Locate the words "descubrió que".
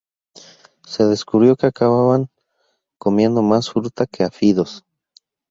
1.03-1.67